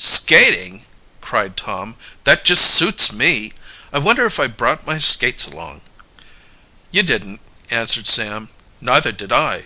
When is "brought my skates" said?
4.46-5.48